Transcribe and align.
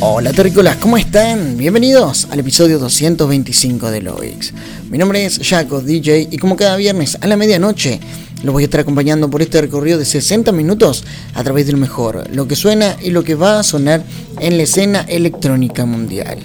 Hola 0.00 0.30
terrícolas, 0.34 0.76
¿cómo 0.76 0.98
están? 0.98 1.56
Bienvenidos 1.56 2.28
al 2.30 2.40
episodio 2.40 2.78
225 2.78 3.90
de 3.90 4.02
Lovix. 4.02 4.52
Mi 4.90 4.98
nombre 4.98 5.24
es 5.24 5.40
Jaco 5.42 5.80
DJ 5.80 6.28
y 6.30 6.36
como 6.36 6.54
cada 6.54 6.76
viernes 6.76 7.16
a 7.18 7.26
la 7.26 7.38
medianoche 7.38 7.98
los 8.42 8.52
voy 8.52 8.64
a 8.64 8.66
estar 8.66 8.80
acompañando 8.80 9.30
por 9.30 9.40
este 9.40 9.58
recorrido 9.58 9.98
de 9.98 10.04
60 10.04 10.52
minutos 10.52 11.02
a 11.32 11.42
través 11.42 11.64
de 11.64 11.72
lo 11.72 11.78
mejor, 11.78 12.28
lo 12.30 12.46
que 12.46 12.56
suena 12.56 12.98
y 13.02 13.10
lo 13.10 13.24
que 13.24 13.36
va 13.36 13.58
a 13.58 13.62
sonar 13.62 14.04
en 14.38 14.58
la 14.58 14.64
escena 14.64 15.00
electrónica 15.08 15.86
mundial. 15.86 16.40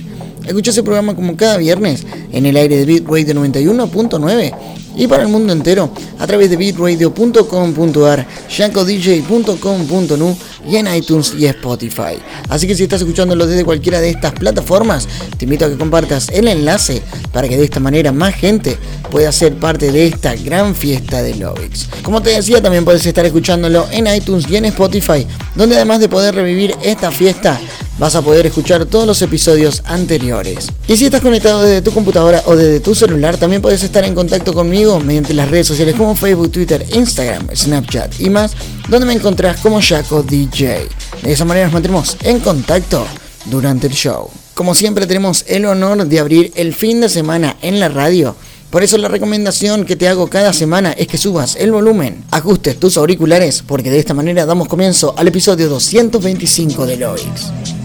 Escucha 0.46 0.72
ese 0.72 0.84
programa 0.84 1.16
como 1.16 1.36
cada 1.36 1.58
viernes 1.58 2.06
en 2.32 2.46
el 2.46 2.58
aire 2.58 2.78
de 2.78 2.86
Bitrate 2.86 3.36
91.9 3.36 4.54
y 4.96 5.08
para 5.08 5.24
el 5.24 5.30
mundo 5.30 5.54
entero 5.54 5.90
a 6.20 6.28
través 6.28 6.50
de 6.50 6.58
bitradio.com.ar, 6.58 8.28
jancodj.com.nu 8.50 10.38
y 10.68 10.76
en 10.76 10.94
iTunes 10.94 11.34
y 11.38 11.46
Spotify. 11.46 12.20
Así 12.50 12.68
que 12.68 12.76
si 12.76 12.84
estás 12.84 13.02
escuchándolo 13.02 13.48
desde 13.48 13.66
cualquiera 13.66 14.00
de 14.02 14.10
estas 14.10 14.34
plataformas, 14.34 15.08
te 15.38 15.46
invito 15.46 15.66
a 15.66 15.70
que 15.70 15.78
compartas 15.78 16.30
el 16.30 16.48
enlace 16.48 17.02
para 17.32 17.48
que 17.48 17.58
de 17.58 17.64
esta 17.64 17.80
manera 17.80 18.12
más 18.12 18.36
gente 18.36 18.78
pueda 19.10 19.32
ser 19.32 19.56
parte 19.56 19.92
de 19.92 20.08
esta 20.08 20.36
gran 20.36 20.76
fiesta 20.76 21.24
de 21.24 21.36
Lovix. 21.36 21.90
Como 22.04 22.22
te 22.22 22.32
decía, 22.32 22.62
también 22.62 22.86
puedes 22.86 23.06
estar 23.06 23.26
escuchándolo 23.26 23.88
en 23.92 24.08
iTunes 24.08 24.46
y 24.50 24.58
en 24.58 24.66
Spotify, 24.66 25.26
donde 25.56 25.76
además 25.76 26.00
de 26.00 26.10
poder 26.10 26.36
revivir 26.36 26.76
esta 26.84 27.12
fiesta, 27.12 27.60
vas 28.02 28.16
a 28.16 28.24
poder 28.24 28.48
escuchar 28.48 28.88
todos 28.88 29.06
los 29.06 29.22
episodios 29.22 29.84
anteriores. 29.86 30.70
Y 30.88 30.98
si 30.98 31.06
estás 31.06 31.22
conectado 31.22 31.62
desde 31.62 31.84
tu 31.84 31.92
computadora 31.92 32.42
o 32.48 32.56
desde 32.56 32.80
tu 32.80 32.96
celular, 32.96 33.38
también 33.38 33.62
puedes 33.62 33.84
estar 33.84 34.04
en 34.04 34.16
contacto 34.16 34.56
conmigo 34.56 35.00
mediante 35.00 35.36
las 35.36 35.52
redes 35.52 35.68
sociales 35.68 35.94
como 35.96 36.16
Facebook, 36.16 36.52
Twitter, 36.52 36.84
Instagram, 36.96 37.56
Snapchat 37.56 38.20
y 38.20 38.32
más, 38.32 38.54
donde 38.90 39.06
me 39.06 39.14
encontrás 39.14 39.62
como 39.62 39.80
Jaco 39.80 40.24
DJ. 40.24 40.88
De 41.22 41.32
esa 41.32 41.46
manera 41.46 41.68
nos 41.68 41.74
mantendremos 41.74 42.18
en 42.24 42.40
contacto 42.40 43.06
durante 43.46 43.86
el 43.86 43.94
show. 43.94 44.32
Como 44.56 44.74
siempre 44.74 45.06
tenemos 45.06 45.46
el 45.48 45.66
honor 45.66 46.04
de 46.08 46.20
abrir 46.20 46.52
el 46.56 46.74
fin 46.74 47.02
de 47.02 47.10
semana 47.10 47.58
en 47.62 47.80
la 47.80 47.90
radio. 47.90 48.36
Por 48.72 48.82
eso 48.82 48.98
la 48.98 49.10
recomendación 49.10 49.86
que 49.86 49.96
te 49.96 50.08
hago 50.08 50.28
cada 50.28 50.54
semana 50.54 50.92
es 50.94 51.06
que 51.06 51.20
subas 51.20 51.56
el 51.56 51.72
volumen, 51.72 52.24
ajustes 52.32 52.80
tus 52.80 52.98
auriculares, 52.98 53.62
porque 53.62 53.92
de 53.92 54.00
esta 54.00 54.16
manera 54.16 54.48
damos 54.48 54.68
comienzo 54.68 55.14
al 55.16 55.28
episodio 55.28 55.70
225 55.70 56.88
de 56.88 56.98
Loix. 56.98 57.81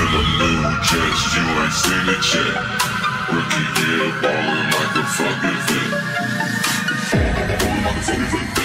in 0.00 0.12
the 0.12 0.22
new 0.40 0.60
jets, 0.88 1.22
you 1.34 1.44
ain't 1.60 1.72
seen 1.72 2.06
it 2.08 2.24
yet. 2.32 2.56
Rookie 3.32 3.66
year, 3.80 4.08
ballin' 4.22 4.66
like 4.74 4.96
a 4.96 5.04
fucking 5.16 5.60
vet. 5.66 5.92
Ballin' 7.12 7.84
like 7.84 7.96
a 7.96 8.02
fucking 8.02 8.54
vet. 8.54 8.59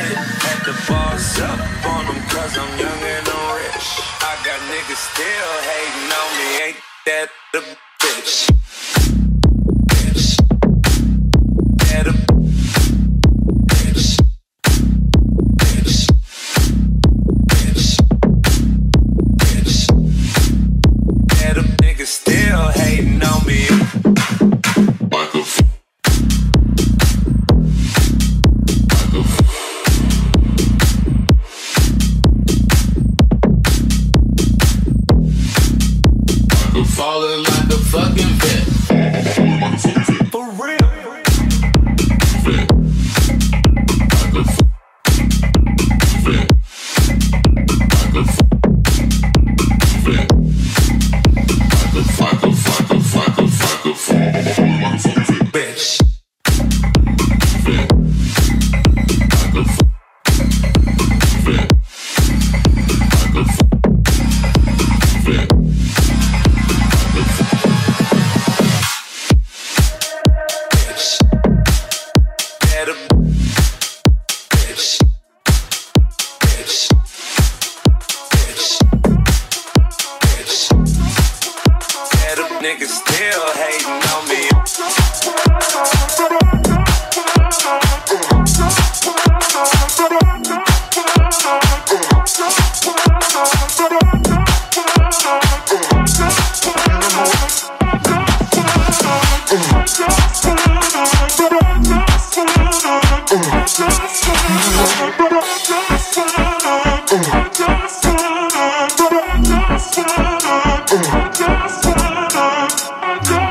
Had 0.00 0.64
to 0.64 0.74
boss 0.88 1.38
up 1.40 1.60
on 1.86 2.06
them 2.06 2.20
cause 2.32 2.56
I'm 2.56 2.72
young 2.78 3.02
and 3.04 3.26
rich. 3.56 3.88
I 4.24 4.32
got 4.44 4.60
niggas 4.72 5.02
still 5.12 5.52
hating 5.70 6.08
on 6.20 6.30
me, 6.38 6.48
ain't 6.64 6.80
that 7.06 7.28
the 7.52 7.89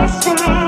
I 0.01 0.07
see. 0.07 0.58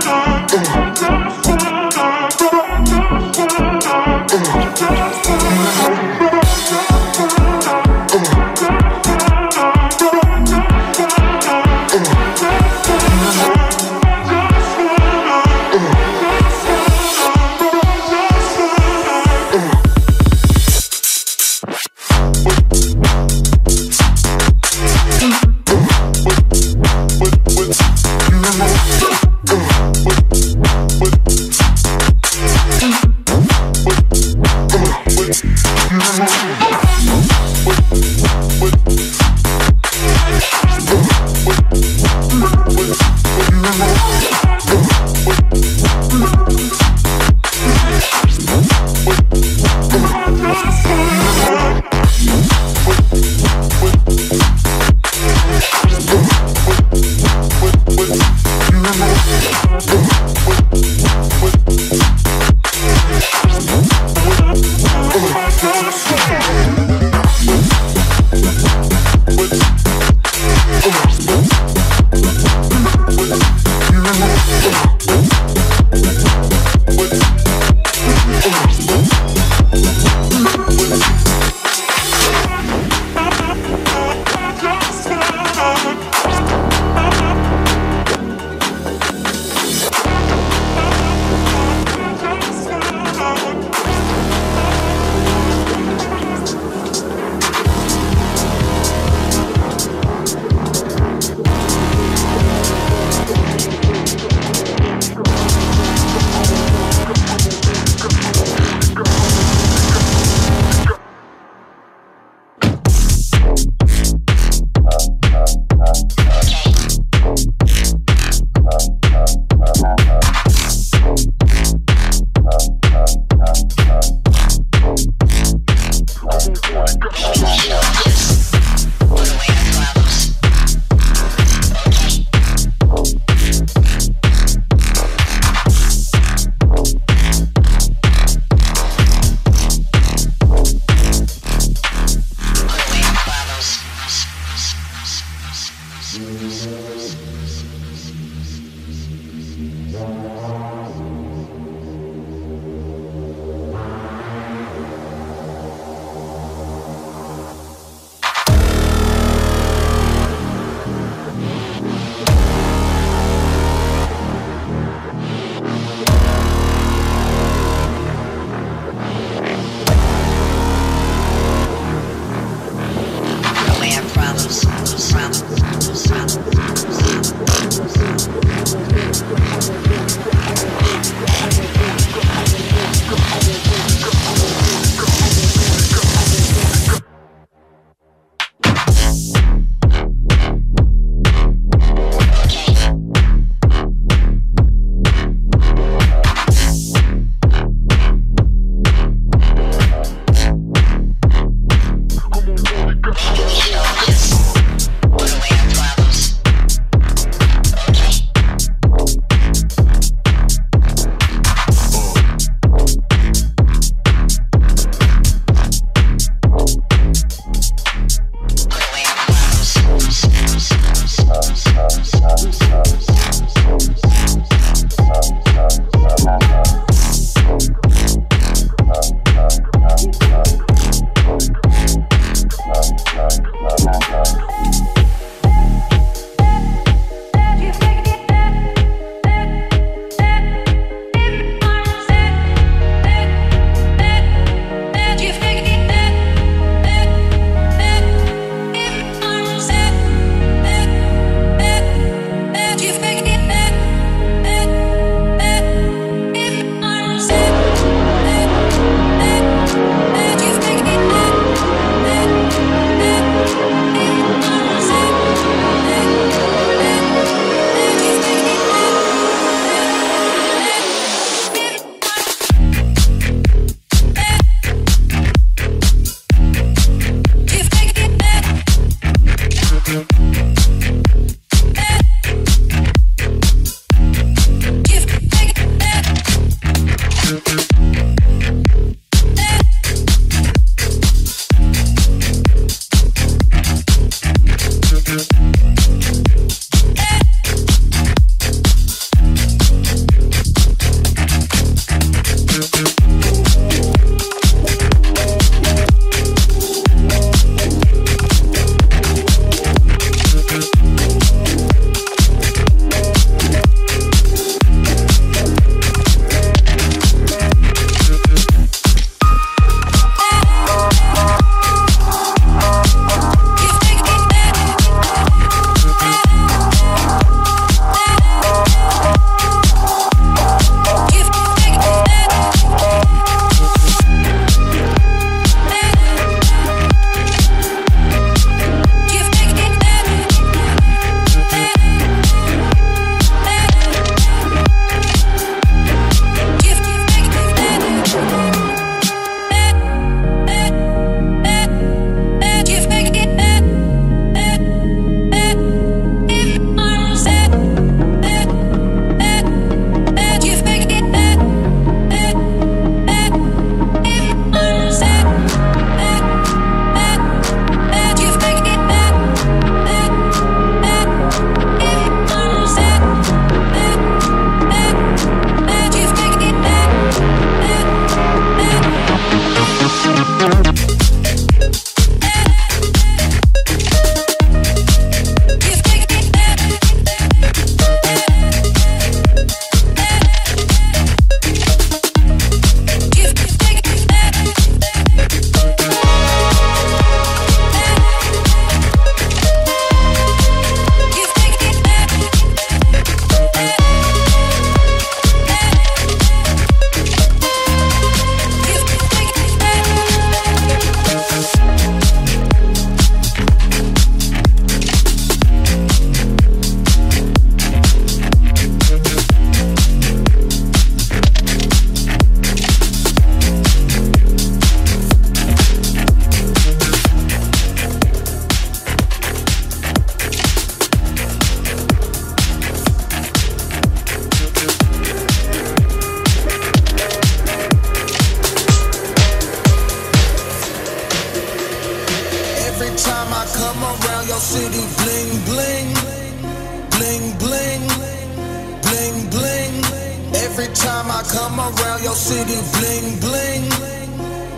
Bling 452.74 453.20
bling, 453.20 453.70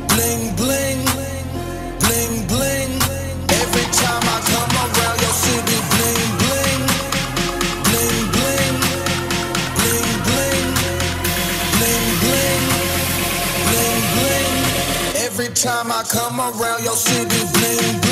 bling 0.09 0.55
bling, 0.55 1.05
bling 1.99 2.47
bling. 2.47 2.91
Every 3.61 3.87
time 4.01 4.23
I 4.35 4.39
come 4.51 4.75
around 4.85 5.19
your 5.21 5.35
city, 5.45 5.77
bling 5.93 6.31
bling, 6.41 6.83
bling 7.87 8.19
bling, 8.35 8.77
bling 9.77 10.09
bling, 10.27 10.69
bling 11.77 12.09
bling, 12.23 12.65
bling 13.67 14.03
bling. 14.15 14.55
Every 15.27 15.49
time 15.55 15.91
I 15.91 16.03
come 16.09 16.39
around 16.39 16.83
your 16.83 16.95
city, 16.95 17.41
bling 17.53 18.01
bling. 18.01 18.02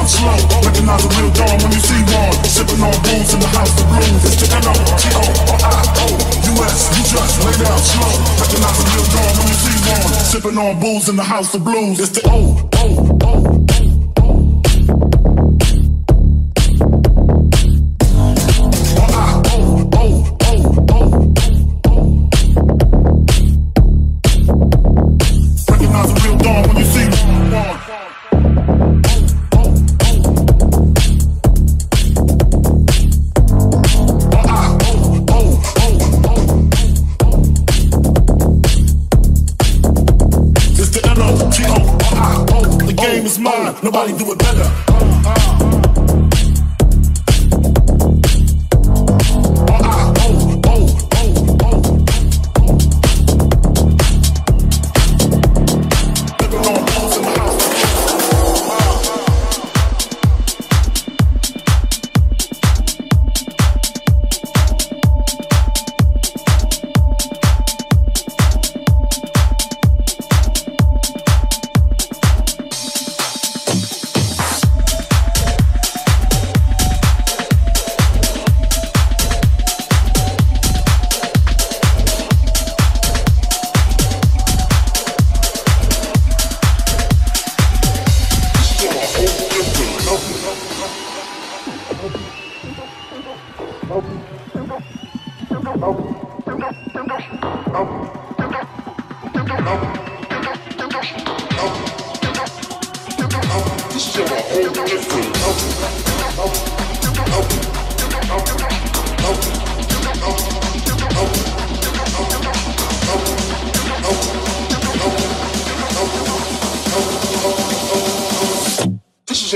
Down 0.00 0.08
slow. 0.08 0.36
Recognize 0.64 1.04
a 1.04 1.08
real 1.20 1.30
dog 1.32 1.62
when 1.62 1.72
you 1.72 1.80
see 1.80 2.00
one. 2.08 2.32
Sipping 2.44 2.80
on 2.80 2.96
booze 3.04 3.34
in 3.34 3.40
the 3.40 3.50
house 3.52 3.80
of 3.80 3.86
blues. 3.88 4.24
It's 4.24 4.36
the 4.40 4.48
T-O, 4.48 5.24
or 5.52 5.58
I-O, 5.60 6.06
U-S, 6.56 6.80
you 6.96 7.02
just 7.04 7.44
lay 7.44 7.56
down 7.64 7.78
slow. 7.78 8.12
Recognize 8.40 8.78
a 8.80 8.84
real 8.88 9.06
dog 9.12 9.32
when 9.38 9.48
you 9.48 9.58
see 9.60 9.76
one. 9.92 10.12
Sipping 10.24 10.58
on 10.58 10.80
booze 10.80 11.08
in 11.08 11.16
the 11.16 11.24
house 11.24 11.54
of 11.54 11.64
blues. 11.64 12.00
It's 12.00 12.10
the 12.10 12.22
O, 12.30 12.68
O, 12.76 13.18
O. 13.24 13.60
Recognize 13.66 13.89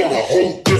on 0.05 0.13
a 0.13 0.23
whole 0.23 0.74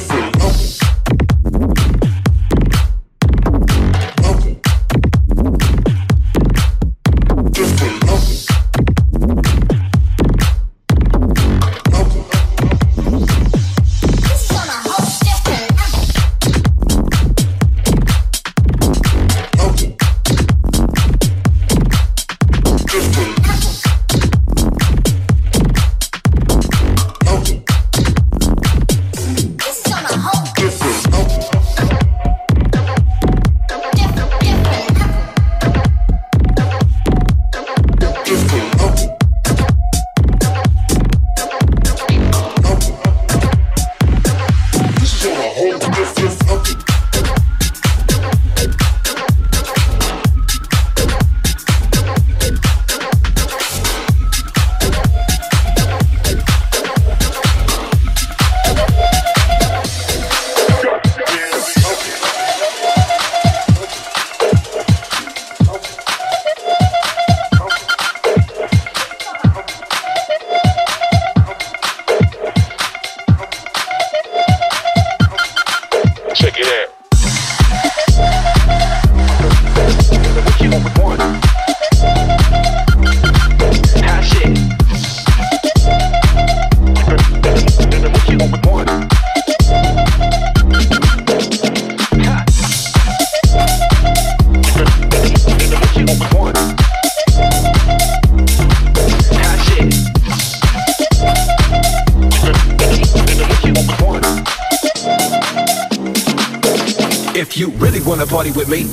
party 108.35 108.51
with 108.51 108.69
me? 108.69 108.85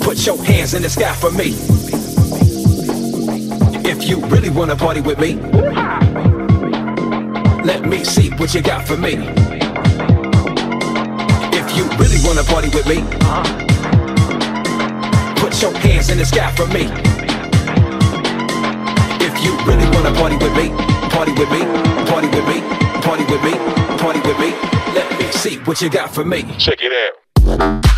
Put 0.00 0.26
your 0.26 0.36
hands 0.44 0.74
in 0.74 0.82
the 0.82 0.90
sky 0.90 1.12
for 1.14 1.30
me. 1.30 1.54
If 3.88 4.08
you 4.08 4.24
really 4.26 4.50
wanna 4.50 4.76
party 4.76 5.00
with 5.00 5.18
me, 5.18 5.34
let 7.64 7.84
me 7.86 8.04
see 8.04 8.30
what 8.36 8.54
you 8.54 8.62
got 8.62 8.86
for 8.86 8.96
me. 8.96 9.14
If 11.52 11.66
you 11.76 11.84
really 11.96 12.20
wanna 12.24 12.44
party 12.44 12.68
with 12.68 12.86
me, 12.86 13.00
put 15.40 15.60
your 15.62 15.74
hands 15.78 16.10
in 16.10 16.18
the 16.18 16.26
sky 16.26 16.50
for 16.52 16.66
me. 16.66 16.84
If 19.24 19.34
you 19.42 19.52
really 19.64 19.88
wanna 19.96 20.12
party 20.20 20.36
with 20.36 20.54
me, 20.54 20.68
party 21.10 21.32
with 21.32 21.50
me, 21.50 21.62
party 22.10 22.28
with 22.28 22.46
me, 22.46 22.60
party 23.00 23.24
with 23.24 23.42
me, 23.42 23.52
party 23.98 24.20
with 24.20 24.38
me, 24.38 24.75
let 24.96 25.18
me 25.18 25.30
see 25.32 25.56
what 25.58 25.80
you 25.80 25.90
got 25.90 26.10
for 26.10 26.24
me. 26.24 26.42
Check 26.58 26.78
it 26.80 26.92
out. 26.92 27.95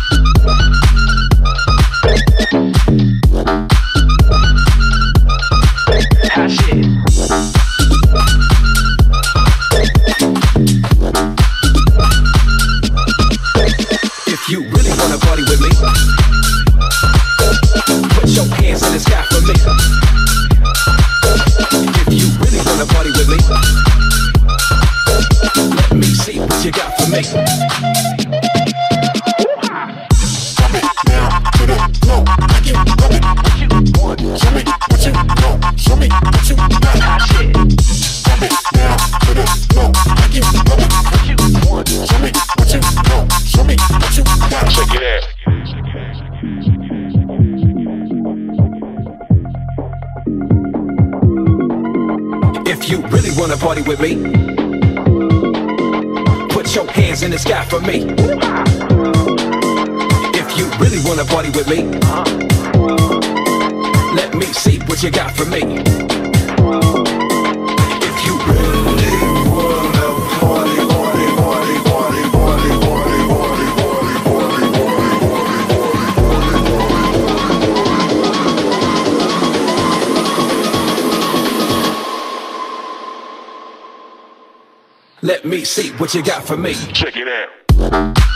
With 53.99 54.17
me, 54.17 54.31
put 56.49 56.75
your 56.75 56.89
hands 56.91 57.23
in 57.23 57.31
the 57.31 57.37
sky 57.37 57.63
for 57.65 57.79
me. 57.81 58.05
If 60.37 60.57
you 60.57 60.65
really 60.79 60.99
wanna 61.07 61.25
party 61.25 61.49
with 61.49 61.67
me, 61.67 61.83
let 64.15 64.33
me 64.35 64.45
see 64.47 64.79
what 64.79 65.03
you 65.03 65.11
got 65.11 65.31
for 65.35 65.45
me. 65.45 66.18
Let 85.21 85.45
me 85.45 85.63
see 85.63 85.89
what 85.93 86.13
you 86.13 86.23
got 86.23 86.43
for 86.43 86.57
me. 86.57 86.73
Check 86.93 87.15
it 87.15 87.27
out. 87.27 88.28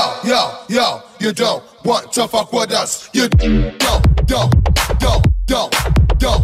yo, 0.00 0.20
yo, 0.24 0.64
yo, 0.68 1.02
you 1.18 1.32
don't 1.32 1.62
want 1.84 2.12
to 2.12 2.26
fuck 2.28 2.52
with 2.52 2.72
us. 2.72 3.10
You 3.12 3.28
don't, 3.28 3.78
don't, 3.78 4.26
don't, 4.26 4.54
don't, 4.98 5.72
don't, 6.18 6.42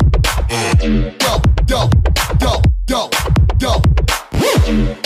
don't, 1.66 1.66
don't, 1.66 2.62
don't, 2.86 3.16
don't. 3.58 5.05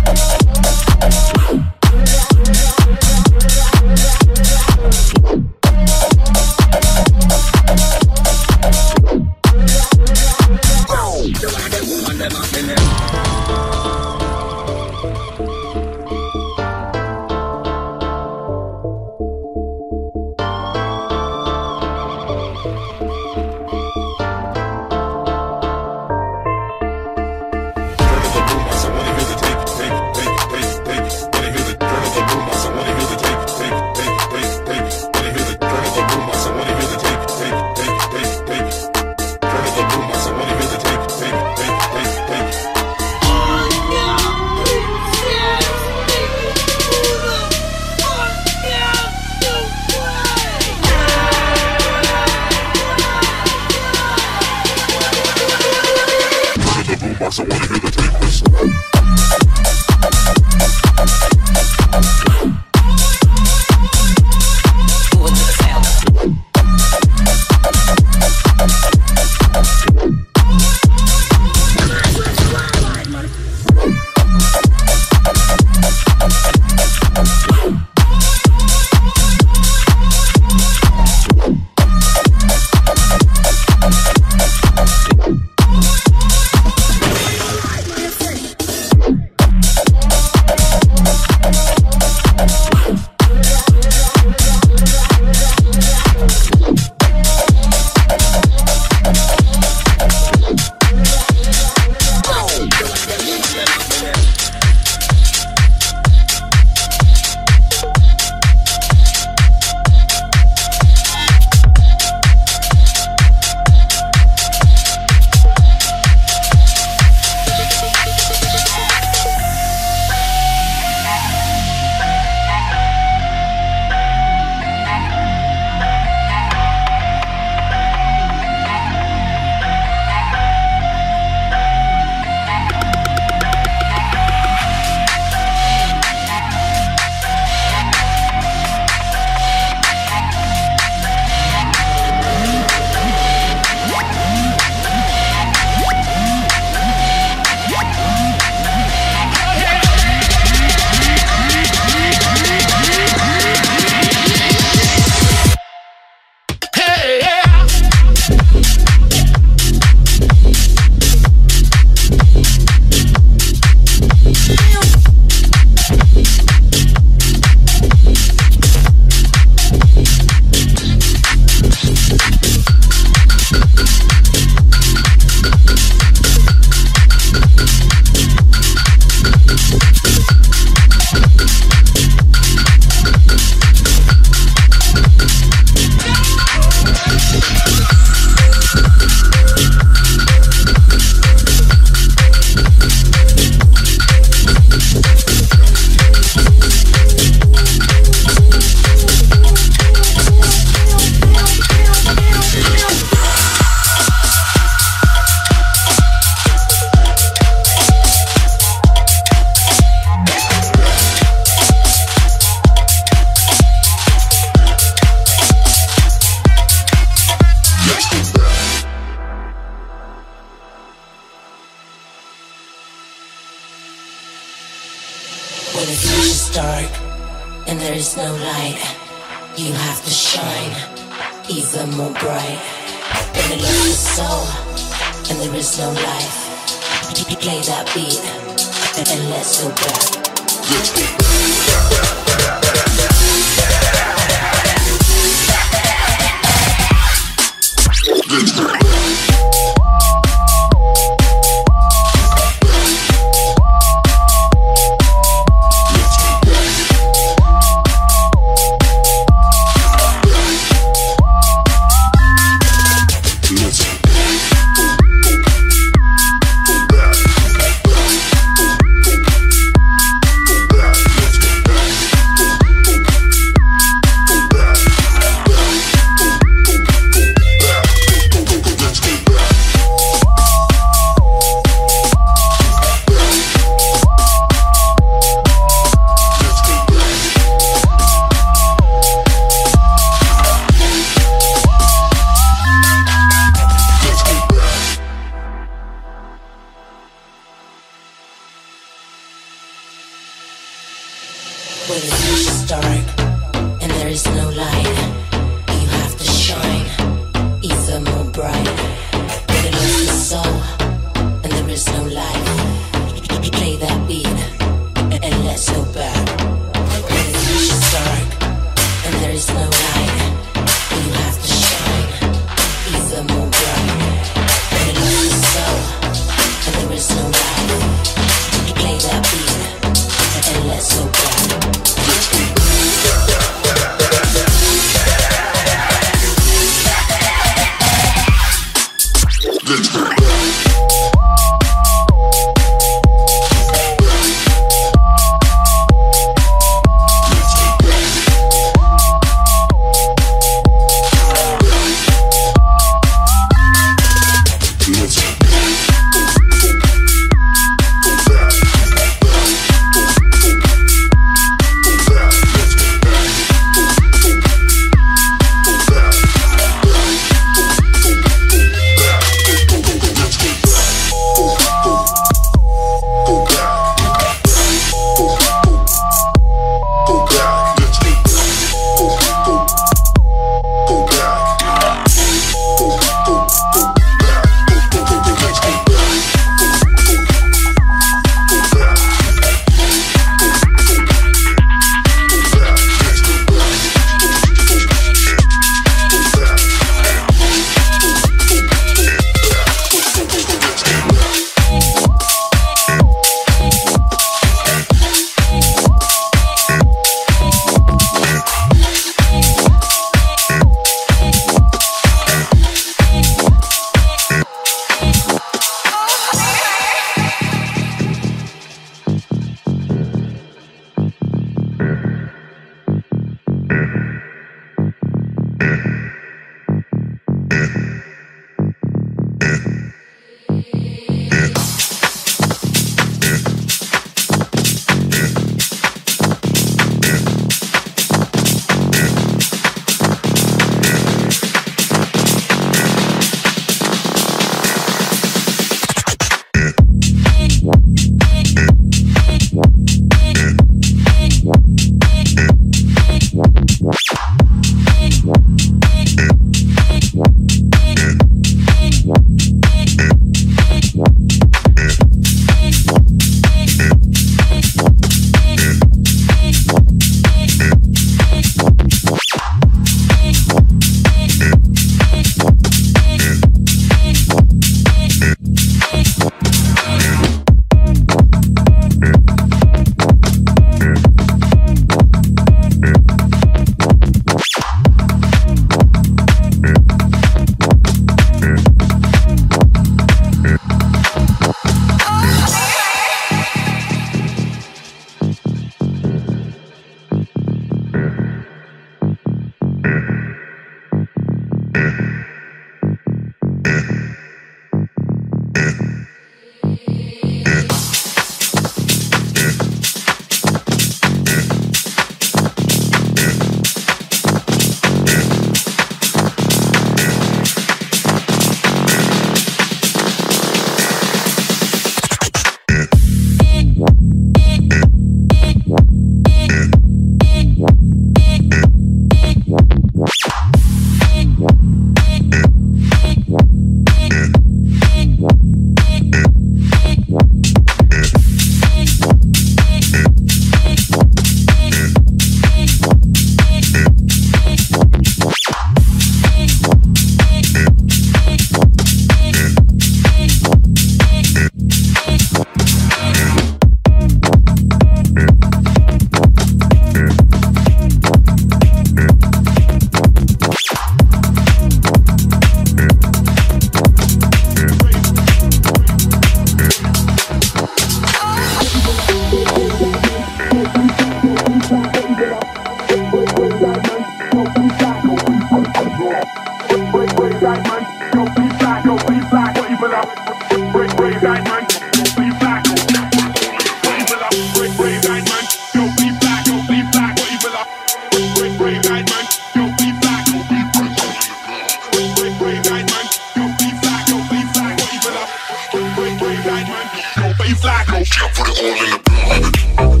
Your 596.43 597.33
baby 597.37 597.53
fly, 597.53 597.85
no. 597.87 598.03
Care, 598.03 598.29
put 598.33 598.47
it 598.49 598.57
all 598.57 599.85
in 599.85 599.99
the 599.99 600.00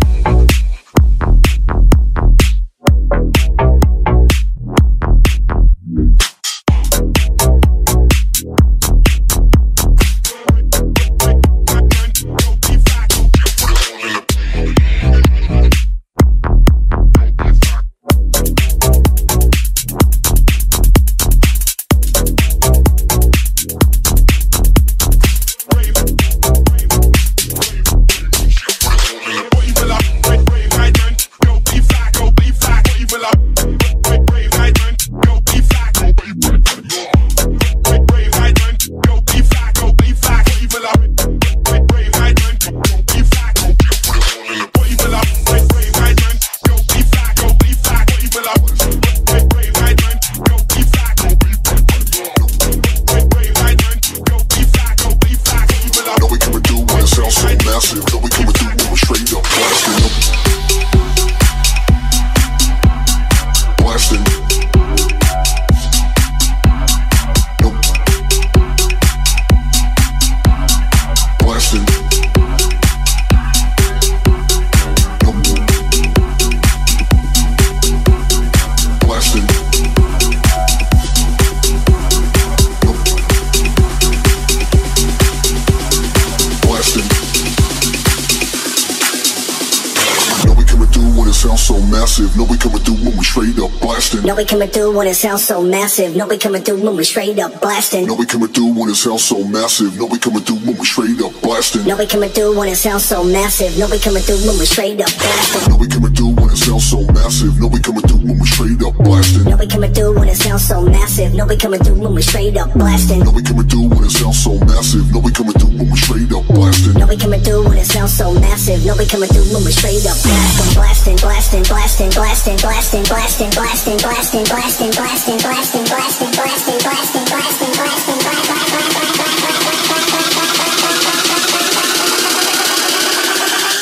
through 94.91 94.97
when 94.97 95.07
it 95.07 95.15
sounds 95.15 95.45
so 95.45 95.61
massive. 95.61 96.15
No, 96.15 96.27
we 96.27 96.37
coming 96.37 96.61
through 96.63 96.81
when 96.83 96.95
we 96.95 97.03
straight 97.03 97.39
up 97.39 97.61
blasting. 97.61 98.07
Know 98.07 98.15
we 98.15 98.25
coming 98.25 98.49
through 98.49 98.73
when 98.73 98.89
it 98.89 98.95
sounds 98.95 99.23
so 99.23 99.43
massive. 99.43 99.97
Know 99.97 100.05
we 100.05 100.19
coming 100.19 100.43
through 100.43 100.57
when 100.57 100.77
we 100.77 100.85
straight 100.85 101.21
up 101.21 101.33
blasting. 101.41 101.85
No, 101.85 101.95
we 101.95 102.05
coming 102.05 102.29
through 102.29 102.57
when 102.57 102.67
it 102.67 102.75
sounds 102.75 103.05
so 103.05 103.23
massive. 103.23 103.77
No, 103.77 103.87
we 103.87 103.99
coming 103.99 104.21
through 104.21 104.41
when 104.47 104.57
we 104.59 104.65
straight 104.65 104.99
up 105.01 105.11
blasting. 105.17 105.71
Know 105.71 105.77
we 105.77 105.87
coming 105.87 106.13
through 106.13 106.35
when 106.35 106.49
it 106.49 106.57
sounds 106.57 106.89
so 106.89 106.99
massive. 107.13 107.59
Know 107.59 107.67
we 107.67 107.79
coming 107.79 108.03
through 108.03 108.19
when 108.19 108.39
we 108.39 108.45
straight 108.45 108.81
up 108.83 108.95
blasting. 108.95 109.45
No, 109.45 109.57
we 109.57 109.67
coming 109.67 109.93
through 109.93 110.19
when 110.19 110.27
it 110.27 110.35
sounds 110.51 110.67
so 110.67 110.83
massive. 110.83 111.33
No, 111.33 111.45
we 111.45 111.55
coming 111.55 111.79
through 111.79 111.99
when 112.01 112.13
we 112.13 112.21
straight 112.21 112.57
up 112.57 112.73
blasting. 112.73 113.19
Know 113.23 113.31
we 113.31 113.41
coming 113.41 113.67
through 113.69 113.87
when 113.87 114.03
it 114.03 114.11
sounds 114.11 114.43
so 114.43 114.59
massive. 114.59 115.07
Know 115.13 115.19
we 115.19 115.31
coming 115.31 115.53
through 115.53 115.71
when 115.79 115.89
we 115.89 115.95
straight 115.95 116.31
up 116.31 116.45
blasting. 116.47 116.93
No, 116.99 117.07
we 117.07 117.15
coming 117.15 117.39
through 117.39 117.63
when 117.69 117.77
it 117.77 117.85
sounds 117.85 118.11
so 118.11 118.33
massive. 118.33 118.85
No, 118.85 118.93
we 118.99 119.05
coming 119.05 119.29
through 119.29 119.47
when 119.53 119.63
we 119.63 119.71
straight 119.71 120.03
up 120.03 120.19
blasting, 120.19 120.75
blasting, 120.75 121.15
blasting, 121.23 121.63
blasting, 121.63 122.11
blasting, 122.11 122.57
blasting, 122.59 123.07
blasting, 123.07 123.99
blasting, 124.03 124.03
blasting, 124.03 124.43
blasting, 124.51 124.91
blasting, 124.91 125.39
blasting, 125.39 125.87
blasting, 125.87 126.35
blasting, 126.35 126.79
blasting, 126.83 127.23
blasting, 127.31 127.71
blasting, 127.79 128.19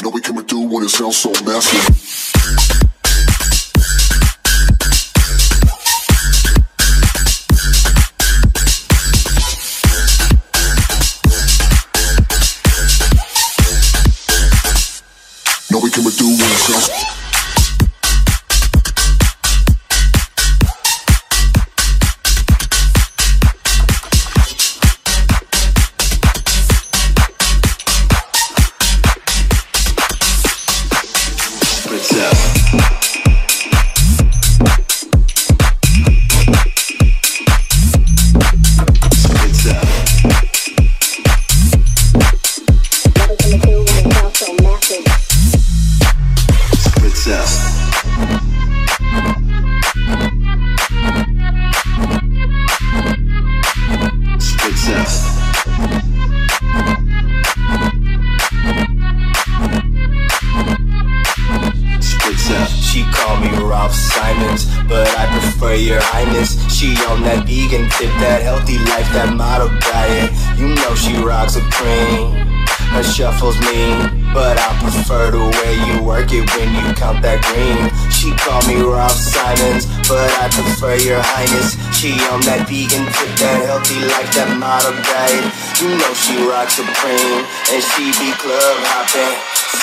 Know 0.03 0.09
we 0.13 0.22
coming 0.22 0.45
through 0.45 0.70
when 0.70 0.84
it 0.84 0.89
sounds 0.89 1.17
so 1.17 1.32
massive. 1.43 2.09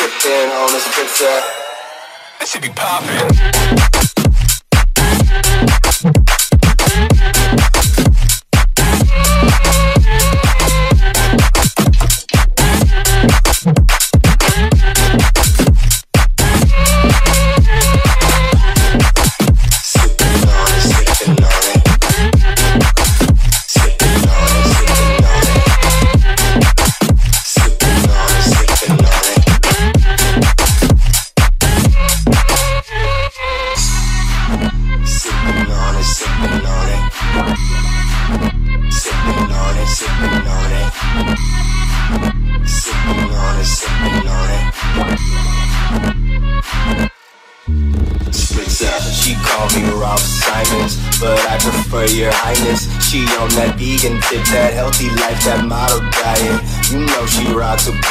Put 0.06 0.24
on 0.24 0.70
this 0.70 0.86
pizza. 0.94 1.42
Should 2.46 2.62
be 2.62 2.68
popping. 2.68 4.15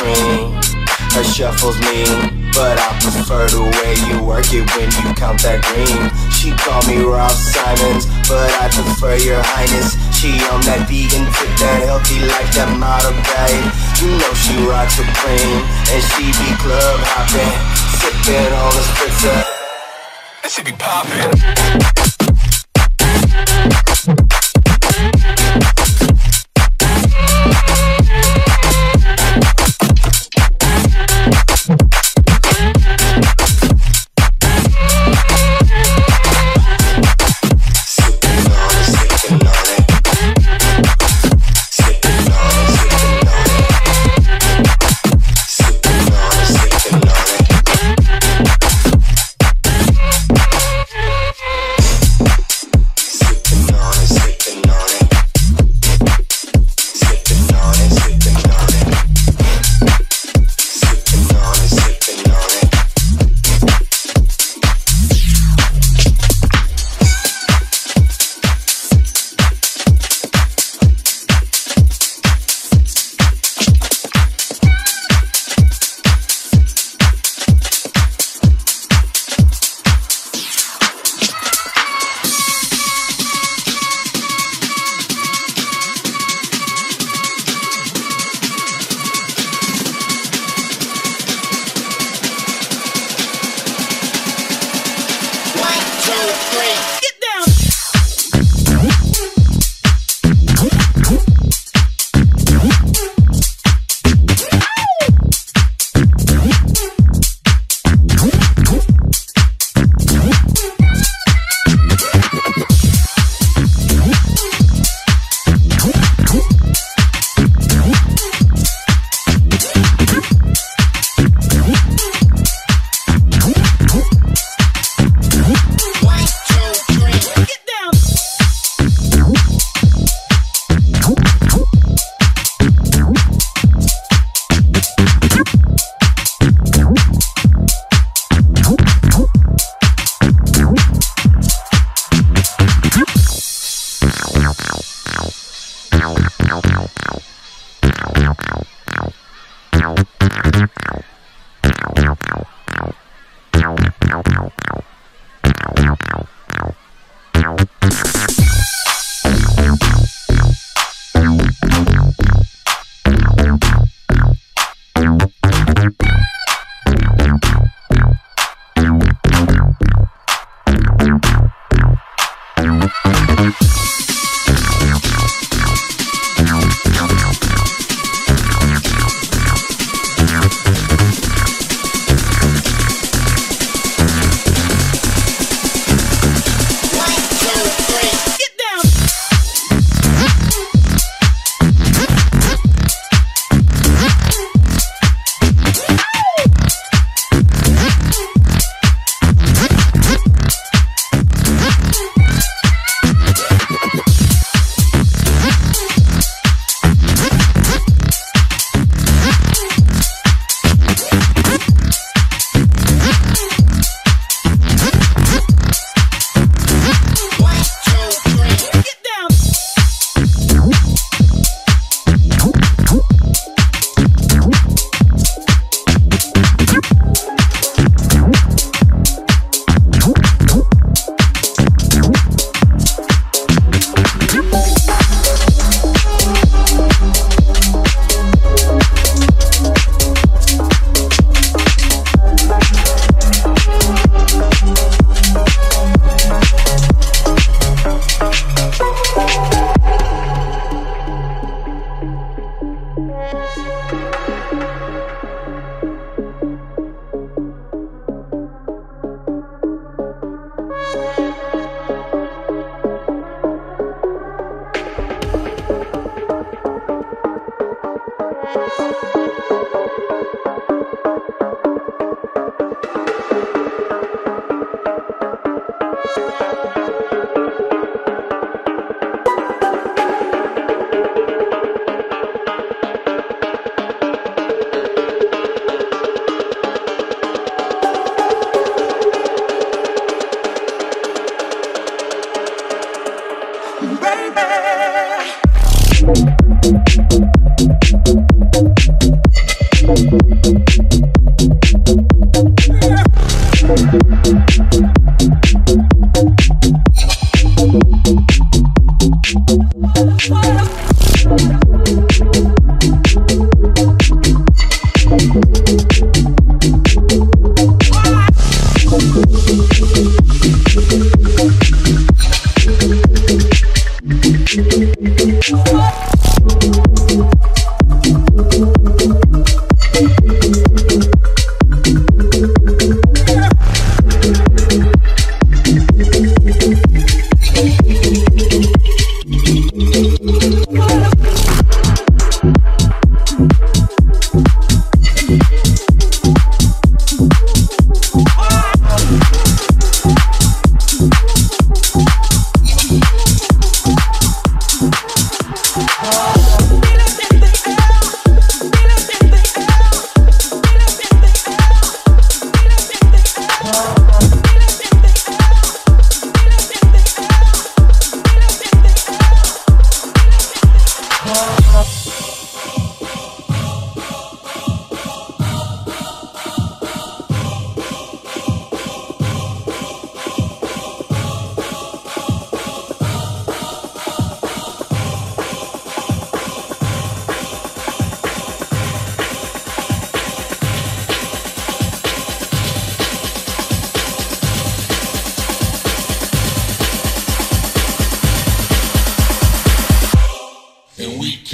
Supreme. 0.05 0.53
Her 1.17 1.23
shuffles 1.23 1.79
mean, 1.79 2.51
but 2.53 2.77
I 2.77 2.93
prefer 3.01 3.47
the 3.47 3.63
way 3.63 3.95
you 4.05 4.21
work 4.21 4.45
it 4.53 4.67
when 4.75 4.91
you 5.01 5.15
count 5.15 5.41
that 5.41 5.65
green. 5.65 6.11
She 6.29 6.51
call 6.53 6.83
me 6.85 7.01
Raf 7.01 7.33
Simons, 7.33 8.05
but 8.29 8.51
I 8.61 8.69
prefer 8.69 9.17
your 9.17 9.41
highness. 9.41 9.97
She 10.13 10.29
on 10.53 10.61
that 10.69 10.85
vegan 10.85 11.25
tip, 11.25 11.51
that 11.57 11.89
healthy 11.89 12.21
life, 12.21 12.53
that 12.53 12.69
model 12.77 13.15
diet. 13.33 13.65
You 13.97 14.13
know 14.13 14.33
she 14.37 14.53
rocks 14.69 14.93
supreme, 14.93 15.63
and 15.89 16.01
she 16.13 16.29
be 16.37 16.49
club 16.61 17.01
hopping, 17.15 17.55
sipping 17.97 18.51
on 18.53 18.73
a 18.77 18.83
spritzer. 18.93 19.39
That 20.43 20.51
should 20.51 20.65
be 20.65 20.75
popping. 20.77 21.94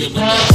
Jimmy. 0.01 0.50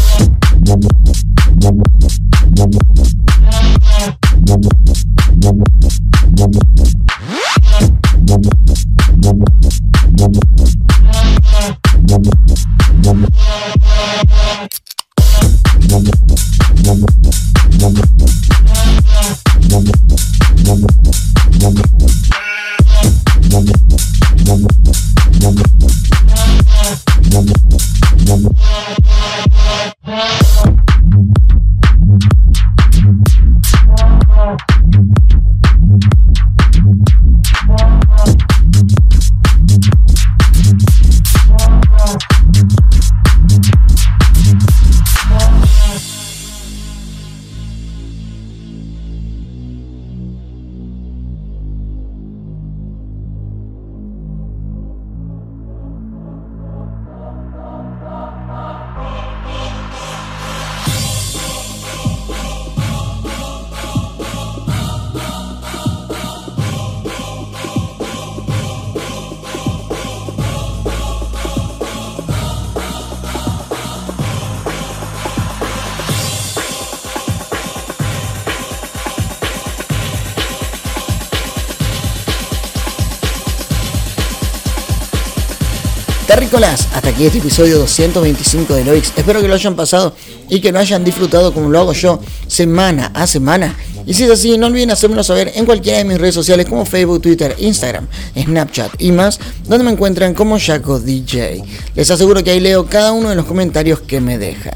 Terrícolas, 86.46 86.86
hasta 86.94 87.08
aquí 87.08 87.26
este 87.26 87.38
episodio 87.38 87.76
225 87.78 88.74
de 88.74 88.84
Loix. 88.84 89.12
Espero 89.16 89.42
que 89.42 89.48
lo 89.48 89.54
hayan 89.54 89.74
pasado 89.74 90.14
y 90.48 90.60
que 90.60 90.70
lo 90.70 90.78
hayan 90.78 91.02
disfrutado 91.02 91.52
como 91.52 91.68
lo 91.68 91.80
hago 91.80 91.92
yo 91.92 92.20
semana 92.46 93.10
a 93.14 93.26
semana. 93.26 93.74
Y 94.06 94.14
si 94.14 94.22
es 94.22 94.30
así, 94.30 94.56
no 94.56 94.68
olviden 94.68 94.92
hacérmelo 94.92 95.24
saber 95.24 95.50
en 95.56 95.66
cualquiera 95.66 95.98
de 95.98 96.04
mis 96.04 96.18
redes 96.18 96.36
sociales 96.36 96.66
como 96.66 96.84
Facebook, 96.84 97.20
Twitter, 97.20 97.56
Instagram, 97.58 98.06
Snapchat 98.40 98.92
y 99.02 99.10
más, 99.10 99.40
donde 99.64 99.82
me 99.82 99.90
encuentran 99.90 100.34
como 100.34 100.56
Jaco 100.56 101.00
DJ. 101.00 101.64
Les 101.96 102.08
aseguro 102.12 102.44
que 102.44 102.52
ahí 102.52 102.60
leo 102.60 102.86
cada 102.86 103.10
uno 103.10 103.30
de 103.30 103.34
los 103.34 103.46
comentarios 103.46 103.98
que 104.02 104.20
me 104.20 104.38
dejan. 104.38 104.74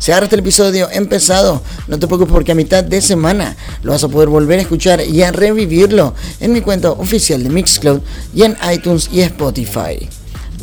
Si 0.00 0.10
agarraste 0.10 0.34
el 0.34 0.40
episodio 0.40 0.90
empezado, 0.90 1.62
no 1.86 2.00
te 2.00 2.08
preocupes 2.08 2.32
porque 2.32 2.50
a 2.50 2.56
mitad 2.56 2.82
de 2.82 3.00
semana 3.00 3.56
lo 3.84 3.92
vas 3.92 4.02
a 4.02 4.08
poder 4.08 4.28
volver 4.28 4.58
a 4.58 4.62
escuchar 4.62 5.00
y 5.00 5.22
a 5.22 5.30
revivirlo 5.30 6.14
en 6.40 6.52
mi 6.52 6.62
cuenta 6.62 6.90
oficial 6.90 7.44
de 7.44 7.48
Mixcloud 7.48 8.00
y 8.34 8.42
en 8.42 8.56
iTunes 8.72 9.08
y 9.12 9.20
Spotify 9.20 10.08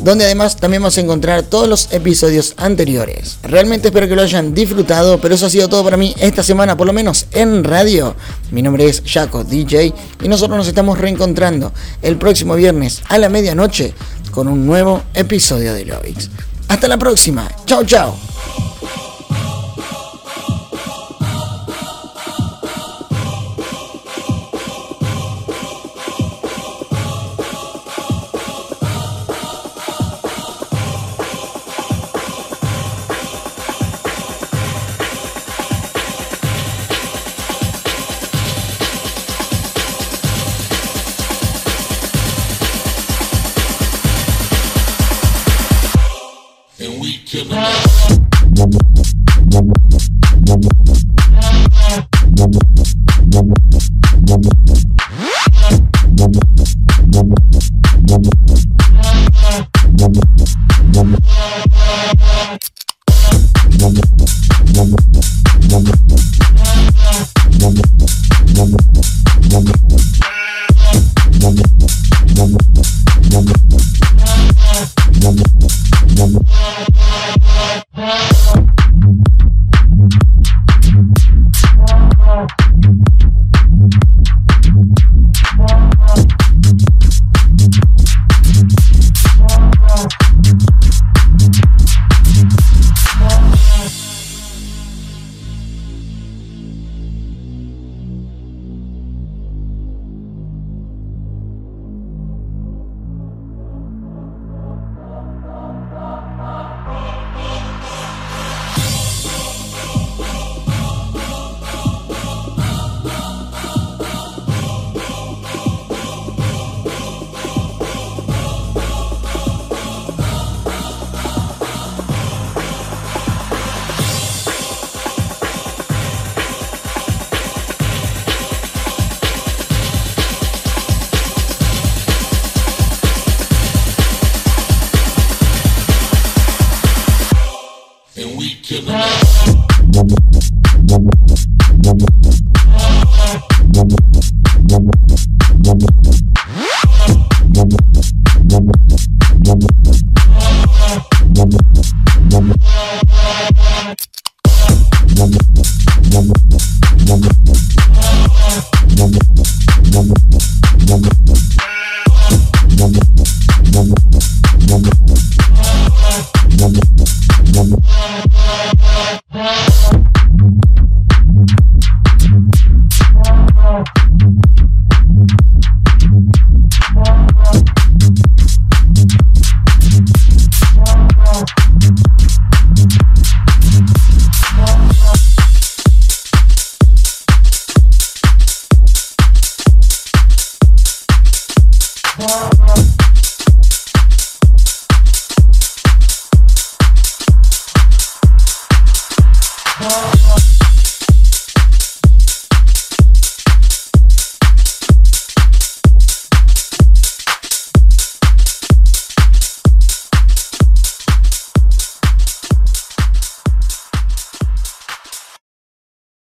donde 0.02 0.24
además 0.24 0.56
también 0.56 0.82
vas 0.82 0.96
a 0.98 1.00
encontrar 1.00 1.42
todos 1.42 1.68
los 1.68 1.92
episodios 1.92 2.54
anteriores. 2.56 3.38
Realmente 3.42 3.88
espero 3.88 4.08
que 4.08 4.16
lo 4.16 4.22
hayan 4.22 4.54
disfrutado, 4.54 5.20
pero 5.20 5.34
eso 5.34 5.46
ha 5.46 5.50
sido 5.50 5.68
todo 5.68 5.84
para 5.84 5.96
mí 5.96 6.14
esta 6.18 6.42
semana, 6.42 6.76
por 6.76 6.86
lo 6.86 6.92
menos 6.92 7.26
en 7.32 7.64
radio. 7.64 8.16
Mi 8.50 8.62
nombre 8.62 8.86
es 8.86 9.02
Jaco 9.04 9.44
DJ 9.44 9.92
y 10.22 10.28
nosotros 10.28 10.56
nos 10.56 10.68
estamos 10.68 10.98
reencontrando 10.98 11.72
el 12.02 12.16
próximo 12.16 12.54
viernes 12.54 13.02
a 13.08 13.18
la 13.18 13.28
medianoche 13.28 13.94
con 14.30 14.48
un 14.48 14.66
nuevo 14.66 15.02
episodio 15.14 15.74
de 15.74 15.84
Lovix. 15.84 16.30
Hasta 16.68 16.88
la 16.88 16.98
próxima, 16.98 17.50
chao 17.66 17.84
chao. 17.84 18.16